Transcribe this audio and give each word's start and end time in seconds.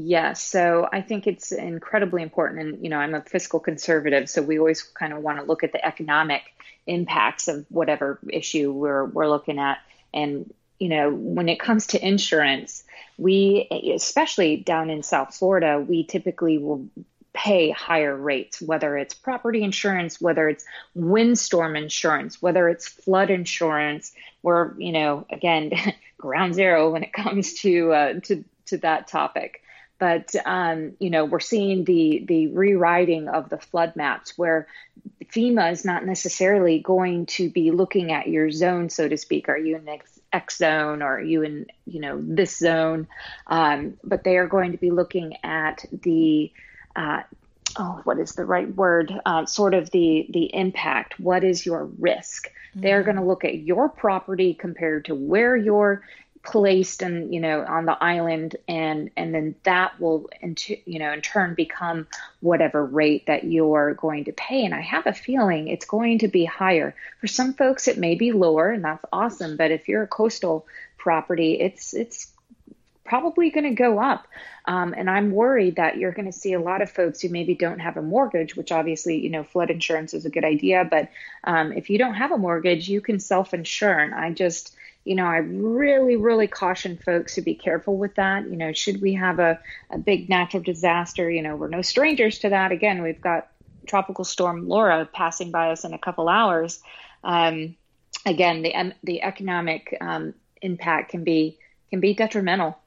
Yes. 0.00 0.44
So 0.44 0.88
I 0.92 1.02
think 1.02 1.26
it's 1.26 1.50
incredibly 1.50 2.22
important. 2.22 2.60
And, 2.60 2.84
you 2.84 2.88
know, 2.88 2.98
I'm 2.98 3.14
a 3.14 3.20
fiscal 3.20 3.58
conservative, 3.58 4.30
so 4.30 4.42
we 4.42 4.60
always 4.60 4.80
kind 4.80 5.12
of 5.12 5.22
want 5.24 5.40
to 5.40 5.44
look 5.44 5.64
at 5.64 5.72
the 5.72 5.84
economic 5.84 6.42
impacts 6.86 7.48
of 7.48 7.66
whatever 7.68 8.20
issue 8.30 8.70
we're, 8.70 9.06
we're 9.06 9.28
looking 9.28 9.58
at. 9.58 9.78
And, 10.14 10.54
you 10.78 10.88
know, 10.88 11.10
when 11.12 11.48
it 11.48 11.58
comes 11.58 11.88
to 11.88 12.06
insurance, 12.06 12.84
we, 13.16 13.66
especially 13.92 14.58
down 14.58 14.88
in 14.88 15.02
South 15.02 15.34
Florida, 15.34 15.84
we 15.84 16.04
typically 16.04 16.58
will 16.58 16.88
pay 17.32 17.72
higher 17.72 18.14
rates, 18.14 18.62
whether 18.62 18.96
it's 18.96 19.14
property 19.14 19.64
insurance, 19.64 20.20
whether 20.20 20.48
it's 20.48 20.64
windstorm 20.94 21.74
insurance, 21.74 22.40
whether 22.40 22.68
it's 22.68 22.86
flood 22.86 23.30
insurance. 23.30 24.12
We're, 24.44 24.78
you 24.78 24.92
know, 24.92 25.26
again, 25.28 25.72
ground 26.18 26.54
zero 26.54 26.92
when 26.92 27.02
it 27.02 27.12
comes 27.12 27.54
to 27.62 27.92
uh, 27.92 28.20
to 28.20 28.44
to 28.66 28.78
that 28.78 29.08
topic. 29.08 29.62
But 29.98 30.34
um, 30.44 30.92
you 30.98 31.10
know, 31.10 31.24
we're 31.24 31.40
seeing 31.40 31.84
the 31.84 32.24
the 32.26 32.48
rewriting 32.48 33.28
of 33.28 33.48
the 33.48 33.58
flood 33.58 33.96
maps 33.96 34.36
where 34.36 34.68
FEMA 35.24 35.72
is 35.72 35.84
not 35.84 36.06
necessarily 36.06 36.78
going 36.78 37.26
to 37.26 37.50
be 37.50 37.70
looking 37.70 38.12
at 38.12 38.28
your 38.28 38.50
zone, 38.50 38.88
so 38.90 39.08
to 39.08 39.16
speak. 39.16 39.48
Are 39.48 39.58
you 39.58 39.76
in 39.76 39.88
X, 39.88 40.18
X 40.32 40.58
zone 40.58 41.02
or 41.02 41.16
are 41.16 41.20
you 41.20 41.42
in 41.42 41.66
you 41.86 42.00
know 42.00 42.20
this 42.22 42.56
zone? 42.56 43.08
Um, 43.46 43.98
but 44.04 44.24
they 44.24 44.36
are 44.36 44.46
going 44.46 44.72
to 44.72 44.78
be 44.78 44.90
looking 44.90 45.36
at 45.42 45.84
the 45.90 46.52
uh, 46.96 47.22
oh, 47.76 48.00
what 48.04 48.18
is 48.18 48.32
the 48.32 48.44
right 48.44 48.72
word? 48.74 49.12
Uh, 49.26 49.46
sort 49.46 49.74
of 49.74 49.90
the 49.90 50.26
the 50.30 50.54
impact. 50.54 51.18
What 51.20 51.44
is 51.44 51.64
your 51.64 51.86
risk? 51.98 52.48
Mm-hmm. 52.48 52.80
They're 52.80 53.02
going 53.02 53.16
to 53.16 53.24
look 53.24 53.44
at 53.44 53.58
your 53.58 53.88
property 53.88 54.54
compared 54.54 55.06
to 55.06 55.14
where 55.14 55.56
you're 55.56 56.02
placed 56.42 57.02
and 57.02 57.34
you 57.34 57.40
know 57.40 57.64
on 57.64 57.84
the 57.84 58.02
island 58.02 58.56
and 58.66 59.10
and 59.16 59.34
then 59.34 59.54
that 59.64 60.00
will 60.00 60.28
into 60.40 60.76
you 60.84 60.98
know 60.98 61.12
in 61.12 61.20
turn 61.20 61.54
become 61.54 62.06
whatever 62.40 62.84
rate 62.84 63.26
that 63.26 63.44
you're 63.44 63.94
going 63.94 64.24
to 64.24 64.32
pay. 64.32 64.64
And 64.64 64.74
i 64.74 64.80
have 64.80 65.06
a 65.06 65.12
feeling 65.12 65.68
it's 65.68 65.86
going 65.86 66.20
to 66.20 66.28
be 66.28 66.44
higher. 66.44 66.94
For 67.20 67.26
some 67.26 67.54
folks 67.54 67.88
it 67.88 67.98
may 67.98 68.14
be 68.14 68.32
lower 68.32 68.70
and 68.70 68.84
that's 68.84 69.04
awesome. 69.12 69.56
But 69.56 69.70
if 69.70 69.88
you're 69.88 70.02
a 70.02 70.08
coastal 70.08 70.66
property 70.96 71.54
it's 71.60 71.94
it's 71.94 72.32
probably 73.08 73.50
going 73.50 73.64
to 73.64 73.70
go 73.70 73.98
up. 73.98 74.28
Um, 74.66 74.94
and 74.96 75.08
I'm 75.08 75.30
worried 75.30 75.76
that 75.76 75.96
you're 75.96 76.12
going 76.12 76.30
to 76.30 76.38
see 76.38 76.52
a 76.52 76.60
lot 76.60 76.82
of 76.82 76.90
folks 76.90 77.20
who 77.20 77.30
maybe 77.30 77.54
don't 77.54 77.78
have 77.78 77.96
a 77.96 78.02
mortgage, 78.02 78.54
which 78.54 78.70
obviously, 78.70 79.18
you 79.18 79.30
know, 79.30 79.44
flood 79.44 79.70
insurance 79.70 80.12
is 80.12 80.26
a 80.26 80.30
good 80.30 80.44
idea. 80.44 80.86
But 80.88 81.08
um, 81.44 81.72
if 81.72 81.88
you 81.88 81.98
don't 81.98 82.14
have 82.14 82.32
a 82.32 82.38
mortgage, 82.38 82.88
you 82.88 83.00
can 83.00 83.18
self 83.18 83.54
insure. 83.54 83.98
And 83.98 84.14
I 84.14 84.32
just, 84.32 84.76
you 85.04 85.14
know, 85.14 85.24
I 85.24 85.38
really, 85.38 86.16
really 86.16 86.46
caution 86.46 86.98
folks 86.98 87.34
to 87.36 87.40
be 87.40 87.54
careful 87.54 87.96
with 87.96 88.14
that. 88.16 88.48
You 88.48 88.56
know, 88.56 88.72
should 88.72 89.00
we 89.00 89.14
have 89.14 89.38
a, 89.38 89.58
a 89.90 89.98
big 89.98 90.28
natural 90.28 90.62
disaster, 90.62 91.30
you 91.30 91.42
know, 91.42 91.56
we're 91.56 91.68
no 91.68 91.82
strangers 91.82 92.38
to 92.40 92.50
that. 92.50 92.72
Again, 92.72 93.02
we've 93.02 93.20
got 93.20 93.48
tropical 93.86 94.24
storm 94.24 94.68
Laura 94.68 95.08
passing 95.10 95.50
by 95.50 95.70
us 95.70 95.84
in 95.84 95.94
a 95.94 95.98
couple 95.98 96.28
hours. 96.28 96.82
Um, 97.24 97.74
again, 98.26 98.60
the 98.60 98.94
the 99.02 99.22
economic 99.22 99.96
um, 100.00 100.34
impact 100.60 101.10
can 101.10 101.24
be 101.24 101.58
can 101.90 102.00
be 102.00 102.12
detrimental 102.12 102.78